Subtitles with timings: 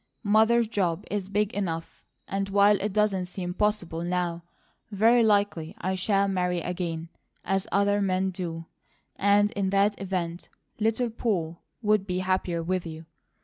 [0.23, 4.41] Mother's job is big enough; and while it doesn't seem possible now,
[4.89, 7.09] very likely I shall marry again,
[7.45, 8.65] as other men do;
[9.15, 13.05] and in that event, Little Poll WOULD be happier with you.